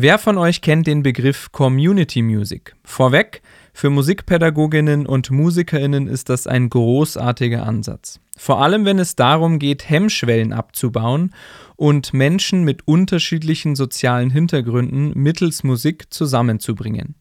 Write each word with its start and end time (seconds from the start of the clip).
Wer 0.00 0.18
von 0.18 0.38
euch 0.38 0.60
kennt 0.60 0.86
den 0.86 1.02
Begriff 1.02 1.50
Community 1.50 2.22
Music? 2.22 2.76
Vorweg, 2.84 3.42
für 3.72 3.90
Musikpädagoginnen 3.90 5.06
und 5.06 5.32
Musikerinnen 5.32 6.06
ist 6.06 6.28
das 6.28 6.46
ein 6.46 6.68
großartiger 6.68 7.66
Ansatz. 7.66 8.20
Vor 8.36 8.62
allem, 8.62 8.84
wenn 8.84 9.00
es 9.00 9.16
darum 9.16 9.58
geht, 9.58 9.90
Hemmschwellen 9.90 10.52
abzubauen 10.52 11.34
und 11.74 12.14
Menschen 12.14 12.62
mit 12.62 12.86
unterschiedlichen 12.86 13.74
sozialen 13.74 14.30
Hintergründen 14.30 15.14
mittels 15.16 15.64
Musik 15.64 16.04
zusammenzubringen. 16.14 17.16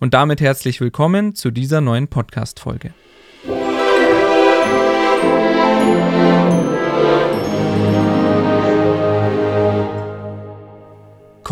Und 0.00 0.14
damit 0.14 0.40
herzlich 0.40 0.80
willkommen 0.80 1.34
zu 1.34 1.50
dieser 1.50 1.82
neuen 1.82 2.08
Podcast-Folge. 2.08 2.94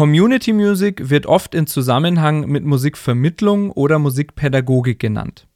Community 0.00 0.54
Music 0.54 1.10
wird 1.10 1.26
oft 1.26 1.54
in 1.54 1.66
Zusammenhang 1.66 2.48
mit 2.48 2.64
Musikvermittlung 2.64 3.70
oder 3.70 3.98
Musikpädagogik 3.98 4.98
genannt. 4.98 5.46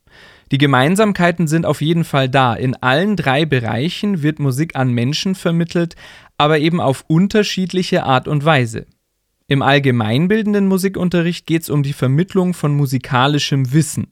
Die 0.53 0.59
Gemeinsamkeiten 0.59 1.47
sind 1.47 1.65
auf 1.65 1.81
jeden 1.81 2.05
Fall 2.05 2.29
da. 2.29 2.53
In 2.53 2.77
allen 2.77 3.17
drei 3.17 3.47
Bereichen 3.47 4.23
wird 4.23 4.41
Musik 4.41 4.77
an 4.77 4.93
Menschen 4.93 5.35
vermittelt, 5.35 5.97
aber 6.37 6.59
eben 6.59 6.79
auf 6.79 7.07
unterschiedliche 7.09 8.03
Art 8.03 8.29
und 8.29 8.45
Weise. 8.45 8.85
Im 9.47 9.63
allgemeinbildenden 9.63 10.69
Musikunterricht 10.69 11.47
geht 11.47 11.63
es 11.63 11.71
um 11.71 11.83
die 11.83 11.95
Vermittlung 11.95 12.53
von 12.53 12.77
musikalischem 12.77 13.73
Wissen. 13.73 14.09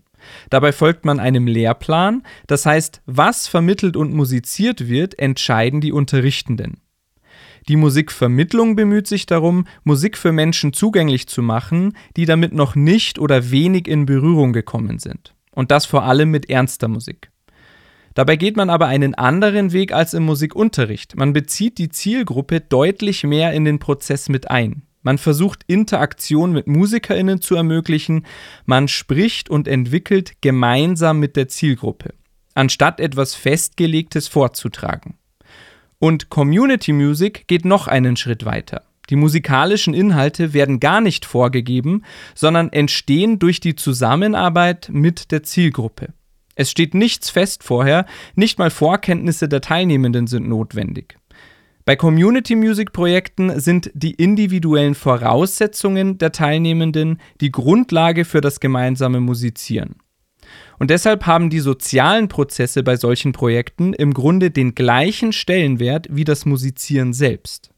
Dabei 0.49 0.73
folgt 0.73 1.05
man 1.05 1.21
einem 1.21 1.47
Lehrplan, 1.47 2.23
das 2.47 2.65
heißt, 2.65 3.03
was 3.05 3.49
vermittelt 3.49 3.99
und 3.99 4.15
musiziert 4.15 4.89
wird, 4.89 5.19
entscheiden 5.19 5.83
die 5.83 5.93
Unterrichtenden. 5.93 6.82
Die 7.69 7.77
Musikvermittlung 7.77 8.75
bemüht 8.75 9.07
sich 9.07 9.27
darum, 9.27 9.67
Musik 9.85 10.19
für 10.19 10.33
Menschen 10.33 10.73
zugänglich 10.73 11.29
zu 11.29 11.43
machen, 11.43 11.97
die 12.17 12.25
damit 12.25 12.53
noch 12.53 12.75
nicht 12.75 13.19
oder 13.19 13.51
wenig 13.51 13.87
in 13.87 14.07
Berührung 14.07 14.53
gekommen 14.53 14.99
sind. 14.99 15.35
Und 15.53 15.71
das 15.71 15.87
vor 15.87 16.05
allem 16.05 16.31
mit 16.31 16.51
ernster 16.51 16.89
Musik. 16.89 17.31
Dabei 18.15 18.37
geht 18.37 18.57
man 18.57 18.69
aber 18.69 18.87
einen 18.87 19.15
anderen 19.15 19.73
Weg 19.73 19.93
als 19.93 20.13
im 20.13 20.25
Musikunterricht. 20.25 21.17
Man 21.17 21.33
bezieht 21.33 21.79
die 21.79 21.89
Zielgruppe 21.89 22.61
deutlich 22.61 23.25
mehr 23.25 23.53
in 23.53 23.65
den 23.65 23.79
Prozess 23.79 24.29
mit 24.29 24.51
ein. 24.51 24.83
Man 25.03 25.19
versucht 25.19 25.65
Interaktion 25.67 26.53
mit 26.53 26.67
Musikerinnen 26.67 27.41
zu 27.41 27.57
ermöglichen, 27.57 28.25
man 28.67 28.87
spricht 28.87 29.51
und 29.51 29.67
entwickelt 29.67 30.35
gemeinsam 30.41 31.19
mit 31.19 31.37
der 31.37 31.49
Zielgruppe, 31.49 32.15
anstatt 32.55 33.01
etwas 33.01 33.35
Festgelegtes 33.35 34.29
vorzutragen. 34.29 35.15
Und 36.03 36.31
Community 36.31 36.93
Music 36.93 37.47
geht 37.47 37.65
noch 37.65 37.87
einen 37.87 38.17
Schritt 38.17 38.45
weiter. 38.45 38.83
Die 39.09 39.15
musikalischen 39.15 39.95
Inhalte 39.95 40.53
werden 40.53 40.81
gar 40.81 41.01
nicht 41.01 41.25
vorgegeben, 41.25 42.03
sondern 42.35 42.73
entstehen 42.73 43.39
durch 43.39 43.61
die 43.61 43.77
Zusammenarbeit 43.77 44.91
mit 44.93 45.31
der 45.31 45.45
Zielgruppe. 45.45 46.09
Es 46.57 46.73
steht 46.73 46.95
nichts 46.95 47.31
fest 47.31 47.63
vorher, 47.63 48.05
nicht 48.35 48.59
mal 48.59 48.71
Vorkenntnisse 48.71 49.49
der 49.49 49.61
Teilnehmenden 49.61 50.27
sind 50.27 50.49
notwendig. 50.49 51.19
Bei 51.85 51.95
Community 51.95 52.57
Music 52.57 52.93
Projekten 52.93 53.61
sind 53.61 53.89
die 53.95 54.15
individuellen 54.15 54.97
Voraussetzungen 54.97 56.19
der 56.19 56.33
Teilnehmenden 56.33 57.21
die 57.41 57.53
Grundlage 57.53 58.25
für 58.25 58.41
das 58.41 58.59
gemeinsame 58.59 59.21
Musizieren. 59.21 60.02
Und 60.79 60.91
deshalb 60.91 61.27
haben 61.27 61.51
die 61.51 61.61
sozialen 61.61 62.29
Prozesse 62.29 62.83
bei 62.83 62.97
solchen 62.97 63.33
Projekten 63.33 63.93
im 63.93 64.15
Grunde 64.15 64.51
den 64.51 64.75
gleichen 64.75 65.33
Stellenwert 65.33 66.07
wie 66.11 66.25
das 66.25 66.45
Musizieren 66.45 67.13
selbst. 67.13 67.71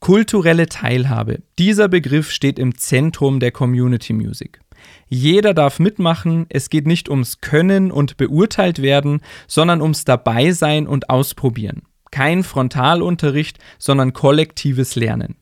Kulturelle 0.00 0.66
Teilhabe. 0.66 1.42
Dieser 1.58 1.88
Begriff 1.88 2.30
steht 2.30 2.58
im 2.58 2.76
Zentrum 2.76 3.40
der 3.40 3.52
Community 3.52 4.12
Music. 4.12 4.60
Jeder 5.08 5.54
darf 5.54 5.78
mitmachen, 5.78 6.46
es 6.50 6.70
geht 6.70 6.86
nicht 6.86 7.08
ums 7.08 7.40
Können 7.40 7.90
und 7.90 8.16
beurteilt 8.16 8.82
werden, 8.82 9.20
sondern 9.46 9.80
ums 9.80 10.04
Dabeisein 10.04 10.86
und 10.86 11.08
Ausprobieren. 11.08 11.82
Kein 12.10 12.42
Frontalunterricht, 12.42 13.58
sondern 13.78 14.12
kollektives 14.12 14.94
Lernen. 14.94 15.36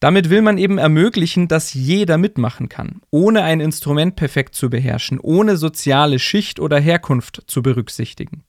Damit 0.00 0.30
will 0.30 0.40
man 0.40 0.56
eben 0.56 0.78
ermöglichen, 0.78 1.46
dass 1.46 1.74
jeder 1.74 2.16
mitmachen 2.16 2.70
kann, 2.70 3.02
ohne 3.10 3.42
ein 3.42 3.60
Instrument 3.60 4.16
perfekt 4.16 4.54
zu 4.54 4.70
beherrschen, 4.70 5.20
ohne 5.20 5.58
soziale 5.58 6.18
Schicht 6.18 6.58
oder 6.58 6.80
Herkunft 6.80 7.42
zu 7.46 7.62
berücksichtigen. 7.62 8.44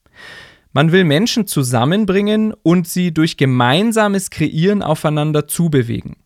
Man 0.72 0.90
will 0.90 1.04
Menschen 1.04 1.46
zusammenbringen 1.46 2.54
und 2.62 2.88
sie 2.88 3.12
durch 3.12 3.36
gemeinsames 3.36 4.30
Kreieren 4.30 4.82
aufeinander 4.82 5.46
zubewegen. 5.46 6.16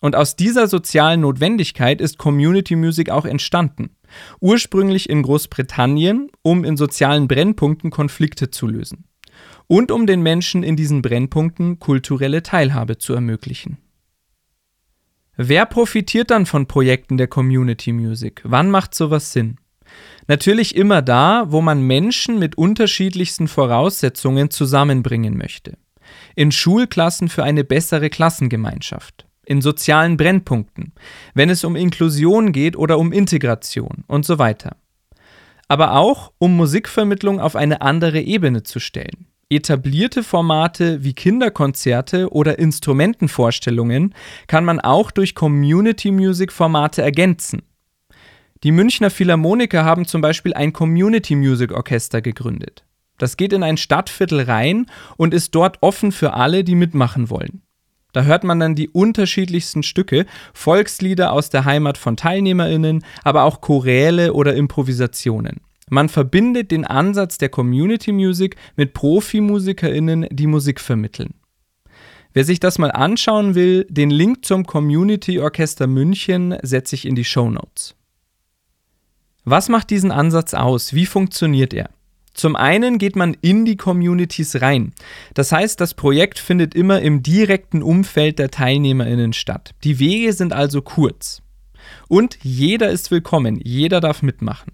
Und 0.00 0.14
aus 0.14 0.36
dieser 0.36 0.68
sozialen 0.68 1.22
Notwendigkeit 1.22 2.00
ist 2.00 2.16
Community 2.16 2.76
Music 2.76 3.10
auch 3.10 3.24
entstanden. 3.24 3.96
Ursprünglich 4.38 5.10
in 5.10 5.22
Großbritannien, 5.22 6.30
um 6.42 6.62
in 6.64 6.76
sozialen 6.76 7.26
Brennpunkten 7.26 7.90
Konflikte 7.90 8.52
zu 8.52 8.68
lösen. 8.68 9.06
Und 9.66 9.90
um 9.90 10.06
den 10.06 10.22
Menschen 10.22 10.62
in 10.62 10.76
diesen 10.76 11.02
Brennpunkten 11.02 11.80
kulturelle 11.80 12.44
Teilhabe 12.44 12.98
zu 12.98 13.12
ermöglichen. 13.12 13.78
Wer 15.40 15.66
profitiert 15.66 16.32
dann 16.32 16.46
von 16.46 16.66
Projekten 16.66 17.16
der 17.16 17.28
Community 17.28 17.92
Music? 17.92 18.40
Wann 18.42 18.72
macht 18.72 18.92
sowas 18.92 19.32
Sinn? 19.32 19.58
Natürlich 20.26 20.74
immer 20.74 21.00
da, 21.00 21.44
wo 21.46 21.60
man 21.60 21.80
Menschen 21.80 22.40
mit 22.40 22.58
unterschiedlichsten 22.58 23.46
Voraussetzungen 23.46 24.50
zusammenbringen 24.50 25.38
möchte. 25.38 25.78
In 26.34 26.50
Schulklassen 26.50 27.28
für 27.28 27.44
eine 27.44 27.62
bessere 27.62 28.10
Klassengemeinschaft. 28.10 29.28
In 29.46 29.62
sozialen 29.62 30.16
Brennpunkten, 30.16 30.92
wenn 31.34 31.50
es 31.50 31.62
um 31.62 31.76
Inklusion 31.76 32.50
geht 32.50 32.74
oder 32.76 32.98
um 32.98 33.12
Integration 33.12 34.02
und 34.08 34.26
so 34.26 34.40
weiter. 34.40 34.76
Aber 35.68 35.92
auch, 35.94 36.32
um 36.38 36.56
Musikvermittlung 36.56 37.38
auf 37.38 37.54
eine 37.54 37.80
andere 37.80 38.20
Ebene 38.20 38.64
zu 38.64 38.80
stellen. 38.80 39.27
Etablierte 39.50 40.22
Formate 40.22 41.02
wie 41.04 41.14
Kinderkonzerte 41.14 42.30
oder 42.30 42.58
Instrumentenvorstellungen 42.58 44.14
kann 44.46 44.62
man 44.66 44.78
auch 44.78 45.10
durch 45.10 45.34
Community 45.34 46.10
Music 46.10 46.52
Formate 46.52 47.00
ergänzen. 47.00 47.62
Die 48.62 48.72
Münchner 48.72 49.08
Philharmoniker 49.08 49.86
haben 49.86 50.04
zum 50.04 50.20
Beispiel 50.20 50.52
ein 50.52 50.74
Community 50.74 51.34
Music 51.34 51.72
Orchester 51.72 52.20
gegründet. 52.20 52.84
Das 53.16 53.38
geht 53.38 53.54
in 53.54 53.62
ein 53.62 53.78
Stadtviertel 53.78 54.42
rein 54.42 54.84
und 55.16 55.32
ist 55.32 55.54
dort 55.54 55.78
offen 55.80 56.12
für 56.12 56.34
alle, 56.34 56.62
die 56.62 56.74
mitmachen 56.74 57.30
wollen. 57.30 57.62
Da 58.12 58.24
hört 58.24 58.44
man 58.44 58.60
dann 58.60 58.74
die 58.74 58.90
unterschiedlichsten 58.90 59.82
Stücke, 59.82 60.26
Volkslieder 60.52 61.32
aus 61.32 61.48
der 61.48 61.64
Heimat 61.64 61.96
von 61.96 62.18
Teilnehmerinnen, 62.18 63.02
aber 63.24 63.44
auch 63.44 63.62
Choräle 63.62 64.34
oder 64.34 64.54
Improvisationen. 64.54 65.62
Man 65.90 66.08
verbindet 66.08 66.70
den 66.70 66.84
Ansatz 66.84 67.38
der 67.38 67.48
Community 67.48 68.12
Music 68.12 68.56
mit 68.76 68.94
Profimusikerinnen, 68.94 70.26
die 70.30 70.46
Musik 70.46 70.80
vermitteln. 70.80 71.34
Wer 72.32 72.44
sich 72.44 72.60
das 72.60 72.78
mal 72.78 72.90
anschauen 72.90 73.54
will, 73.54 73.86
den 73.88 74.10
Link 74.10 74.44
zum 74.44 74.64
Community 74.66 75.40
Orchester 75.40 75.86
München 75.86 76.56
setze 76.62 76.94
ich 76.94 77.06
in 77.06 77.14
die 77.14 77.24
Show 77.24 77.50
Notes. 77.50 77.94
Was 79.44 79.68
macht 79.68 79.90
diesen 79.90 80.12
Ansatz 80.12 80.52
aus? 80.52 80.92
Wie 80.92 81.06
funktioniert 81.06 81.72
er? 81.72 81.90
Zum 82.34 82.54
einen 82.54 82.98
geht 82.98 83.16
man 83.16 83.36
in 83.40 83.64
die 83.64 83.76
Communities 83.76 84.60
rein. 84.60 84.92
Das 85.34 85.50
heißt, 85.50 85.80
das 85.80 85.94
Projekt 85.94 86.38
findet 86.38 86.74
immer 86.74 87.00
im 87.00 87.22
direkten 87.22 87.82
Umfeld 87.82 88.38
der 88.38 88.50
Teilnehmerinnen 88.50 89.32
statt. 89.32 89.74
Die 89.82 89.98
Wege 89.98 90.32
sind 90.32 90.52
also 90.52 90.82
kurz. 90.82 91.42
Und 92.06 92.38
jeder 92.42 92.90
ist 92.90 93.10
willkommen, 93.10 93.58
jeder 93.64 94.00
darf 94.00 94.22
mitmachen. 94.22 94.70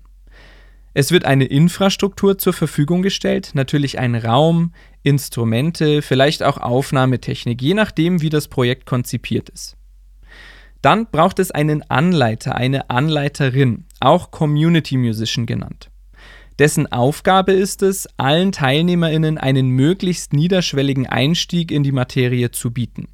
Es 0.96 1.10
wird 1.10 1.24
eine 1.24 1.46
Infrastruktur 1.46 2.38
zur 2.38 2.52
Verfügung 2.52 3.02
gestellt, 3.02 3.50
natürlich 3.54 3.98
ein 3.98 4.14
Raum, 4.14 4.72
Instrumente, 5.02 6.02
vielleicht 6.02 6.44
auch 6.44 6.56
Aufnahmetechnik, 6.56 7.60
je 7.60 7.74
nachdem, 7.74 8.22
wie 8.22 8.30
das 8.30 8.46
Projekt 8.46 8.86
konzipiert 8.86 9.48
ist. 9.48 9.76
Dann 10.82 11.06
braucht 11.10 11.40
es 11.40 11.50
einen 11.50 11.82
Anleiter, 11.90 12.54
eine 12.54 12.90
Anleiterin, 12.90 13.86
auch 13.98 14.30
Community 14.30 14.96
Musician 14.96 15.46
genannt. 15.46 15.90
Dessen 16.60 16.90
Aufgabe 16.92 17.52
ist 17.52 17.82
es, 17.82 18.06
allen 18.16 18.52
Teilnehmerinnen 18.52 19.36
einen 19.36 19.70
möglichst 19.70 20.32
niederschwelligen 20.32 21.06
Einstieg 21.06 21.72
in 21.72 21.82
die 21.82 21.90
Materie 21.90 22.52
zu 22.52 22.70
bieten 22.70 23.08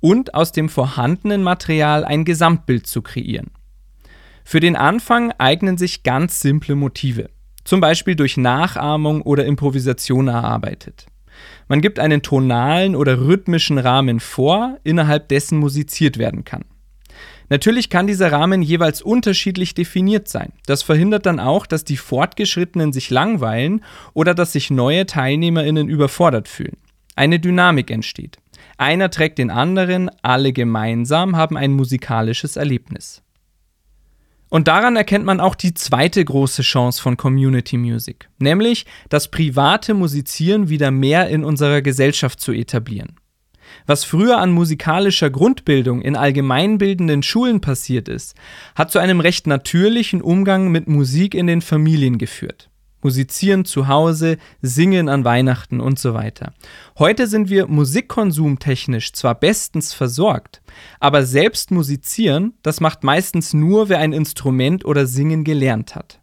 und 0.00 0.34
aus 0.34 0.52
dem 0.52 0.68
vorhandenen 0.68 1.42
Material 1.42 2.04
ein 2.04 2.26
Gesamtbild 2.26 2.86
zu 2.86 3.00
kreieren. 3.00 3.50
Für 4.50 4.60
den 4.60 4.76
Anfang 4.76 5.30
eignen 5.36 5.76
sich 5.76 6.04
ganz 6.04 6.40
simple 6.40 6.74
Motive, 6.74 7.28
zum 7.64 7.82
Beispiel 7.82 8.16
durch 8.16 8.38
Nachahmung 8.38 9.20
oder 9.20 9.44
Improvisation 9.44 10.26
erarbeitet. 10.28 11.04
Man 11.68 11.82
gibt 11.82 11.98
einen 11.98 12.22
tonalen 12.22 12.96
oder 12.96 13.20
rhythmischen 13.20 13.76
Rahmen 13.76 14.20
vor, 14.20 14.78
innerhalb 14.84 15.28
dessen 15.28 15.58
musiziert 15.58 16.16
werden 16.16 16.46
kann. 16.46 16.64
Natürlich 17.50 17.90
kann 17.90 18.06
dieser 18.06 18.32
Rahmen 18.32 18.62
jeweils 18.62 19.02
unterschiedlich 19.02 19.74
definiert 19.74 20.28
sein. 20.28 20.54
Das 20.64 20.82
verhindert 20.82 21.26
dann 21.26 21.40
auch, 21.40 21.66
dass 21.66 21.84
die 21.84 21.98
Fortgeschrittenen 21.98 22.94
sich 22.94 23.10
langweilen 23.10 23.84
oder 24.14 24.32
dass 24.34 24.52
sich 24.52 24.70
neue 24.70 25.04
Teilnehmerinnen 25.04 25.90
überfordert 25.90 26.48
fühlen. 26.48 26.78
Eine 27.16 27.38
Dynamik 27.38 27.90
entsteht. 27.90 28.38
Einer 28.78 29.10
trägt 29.10 29.36
den 29.36 29.50
anderen, 29.50 30.10
alle 30.22 30.54
gemeinsam 30.54 31.36
haben 31.36 31.58
ein 31.58 31.72
musikalisches 31.72 32.56
Erlebnis. 32.56 33.20
Und 34.50 34.68
daran 34.68 34.96
erkennt 34.96 35.24
man 35.24 35.40
auch 35.40 35.54
die 35.54 35.74
zweite 35.74 36.24
große 36.24 36.62
Chance 36.62 37.02
von 37.02 37.16
Community 37.16 37.76
Music, 37.76 38.28
nämlich 38.38 38.86
das 39.08 39.28
private 39.28 39.94
Musizieren 39.94 40.68
wieder 40.68 40.90
mehr 40.90 41.28
in 41.28 41.44
unserer 41.44 41.82
Gesellschaft 41.82 42.40
zu 42.40 42.52
etablieren. 42.52 43.16
Was 43.86 44.04
früher 44.04 44.38
an 44.38 44.50
musikalischer 44.50 45.30
Grundbildung 45.30 46.00
in 46.00 46.16
allgemeinbildenden 46.16 47.22
Schulen 47.22 47.60
passiert 47.60 48.08
ist, 48.08 48.34
hat 48.74 48.90
zu 48.90 48.98
einem 48.98 49.20
recht 49.20 49.46
natürlichen 49.46 50.22
Umgang 50.22 50.70
mit 50.70 50.88
Musik 50.88 51.34
in 51.34 51.46
den 51.46 51.60
Familien 51.60 52.18
geführt. 52.18 52.67
Musizieren 53.02 53.64
zu 53.64 53.88
Hause, 53.88 54.38
singen 54.60 55.08
an 55.08 55.24
Weihnachten 55.24 55.80
und 55.80 55.98
so 55.98 56.14
weiter. 56.14 56.52
Heute 56.98 57.26
sind 57.26 57.48
wir 57.48 57.66
musikkonsumtechnisch 57.68 59.12
zwar 59.12 59.34
bestens 59.34 59.94
versorgt, 59.94 60.60
aber 61.00 61.24
selbst 61.24 61.70
musizieren, 61.70 62.54
das 62.62 62.80
macht 62.80 63.04
meistens 63.04 63.54
nur, 63.54 63.88
wer 63.88 63.98
ein 63.98 64.12
Instrument 64.12 64.84
oder 64.84 65.06
Singen 65.06 65.44
gelernt 65.44 65.94
hat. 65.94 66.20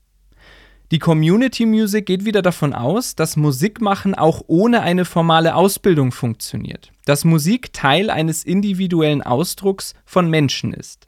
Die 0.91 0.99
Community 0.99 1.65
Music 1.65 2.05
geht 2.05 2.25
wieder 2.25 2.43
davon 2.43 2.73
aus, 2.73 3.15
dass 3.15 3.37
Musikmachen 3.37 4.13
auch 4.13 4.43
ohne 4.45 4.81
eine 4.81 5.03
formale 5.03 5.55
Ausbildung 5.55 6.11
funktioniert, 6.11 6.91
dass 7.05 7.25
Musik 7.25 7.73
Teil 7.73 8.11
eines 8.11 8.43
individuellen 8.43 9.23
Ausdrucks 9.23 9.95
von 10.05 10.29
Menschen 10.29 10.73
ist. 10.73 11.04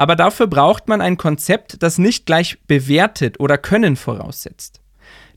Aber 0.00 0.16
dafür 0.16 0.46
braucht 0.46 0.88
man 0.88 1.02
ein 1.02 1.18
Konzept, 1.18 1.82
das 1.82 1.98
nicht 1.98 2.24
gleich 2.24 2.58
bewertet 2.66 3.38
oder 3.38 3.58
Können 3.58 3.96
voraussetzt. 3.96 4.80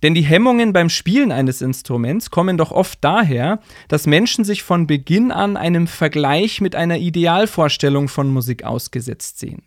Denn 0.01 0.13
die 0.13 0.21
Hemmungen 0.21 0.71
beim 0.71 0.87
Spielen 0.87 1.33
eines 1.33 1.61
Instruments 1.61 2.31
kommen 2.31 2.57
doch 2.57 2.71
oft 2.71 2.99
daher, 3.01 3.59
dass 3.89 4.07
Menschen 4.07 4.45
sich 4.45 4.63
von 4.63 4.87
Beginn 4.87 5.33
an 5.33 5.57
einem 5.57 5.85
Vergleich 5.85 6.61
mit 6.61 6.77
einer 6.77 6.97
Idealvorstellung 6.97 8.07
von 8.07 8.31
Musik 8.31 8.63
ausgesetzt 8.63 9.37
sehen. 9.37 9.63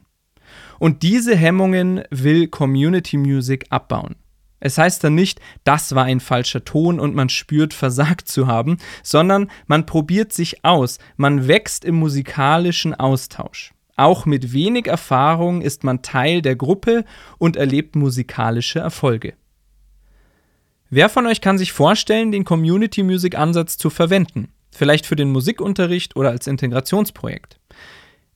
Und 0.79 1.03
diese 1.03 1.37
Hemmungen 1.37 2.03
will 2.09 2.49
Community 2.49 3.19
Music 3.19 3.67
abbauen. 3.69 4.17
Es 4.61 4.79
heißt 4.79 5.05
dann 5.05 5.15
nicht, 5.15 5.43
das 5.65 5.95
war 5.95 6.05
ein 6.05 6.21
falscher 6.21 6.65
Ton 6.65 7.01
und 7.01 7.15
man 7.15 7.29
spürt, 7.29 7.75
versagt 7.75 8.29
zu 8.29 8.47
haben, 8.47 8.79
sondern 9.03 9.51
man 9.67 9.85
probiert 9.85 10.33
sich 10.33 10.65
aus, 10.65 10.97
man 11.19 11.49
wächst 11.49 11.85
im 11.85 11.97
musikalischen 11.97 12.95
Austausch. 12.95 13.76
Auch 13.97 14.27
mit 14.27 14.53
wenig 14.53 14.87
Erfahrung 14.87 15.63
ist 15.63 15.83
man 15.83 16.03
Teil 16.03 16.43
der 16.43 16.55
Gruppe 16.55 17.05
und 17.39 17.57
erlebt 17.57 17.97
musikalische 17.97 18.79
Erfolge. 18.79 19.35
Wer 20.91 21.09
von 21.09 21.27
euch 21.27 21.41
kann 21.41 21.59
sich 21.59 21.73
vorstellen, 21.73 22.31
den 22.31 22.45
Community 22.45 23.03
Music 23.03 23.37
Ansatz 23.37 23.77
zu 23.77 23.91
verwenden? 23.91 24.53
Vielleicht 24.71 25.07
für 25.07 25.17
den 25.17 25.33
Musikunterricht 25.33 26.15
oder 26.15 26.31
als 26.31 26.47
Integrationsprojekt. 26.47 27.59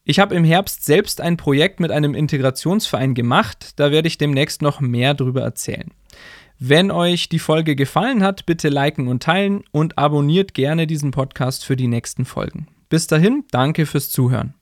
Ich 0.04 0.18
habe 0.18 0.34
im 0.34 0.44
Herbst 0.44 0.84
selbst 0.84 1.20
ein 1.20 1.36
Projekt 1.36 1.78
mit 1.78 1.92
einem 1.92 2.14
Integrationsverein 2.14 3.14
gemacht, 3.14 3.78
da 3.78 3.92
werde 3.92 4.08
ich 4.08 4.18
demnächst 4.18 4.62
noch 4.62 4.80
mehr 4.80 5.14
darüber 5.14 5.42
erzählen. 5.42 5.90
Wenn 6.58 6.90
euch 6.90 7.28
die 7.28 7.38
Folge 7.38 7.76
gefallen 7.76 8.22
hat, 8.22 8.46
bitte 8.46 8.68
liken 8.70 9.08
und 9.08 9.22
teilen 9.22 9.62
und 9.70 9.98
abonniert 9.98 10.54
gerne 10.54 10.86
diesen 10.86 11.10
Podcast 11.10 11.64
für 11.64 11.76
die 11.76 11.86
nächsten 11.86 12.24
Folgen. 12.24 12.66
Bis 12.88 13.06
dahin, 13.06 13.44
danke 13.50 13.86
fürs 13.86 14.10
Zuhören. 14.10 14.54